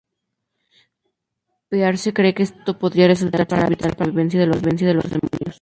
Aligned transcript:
Pearse 1.69 2.15
cree 2.17 2.35
que 2.37 2.47
esto 2.49 2.71
podría 2.81 3.11
resultar 3.13 3.41
ser 3.47 3.69
vital 3.69 3.91
para 3.91 3.91
la 3.91 3.91
supervivencia 3.93 4.39
de 4.39 4.47
los 4.97 5.09
demonios. 5.11 5.47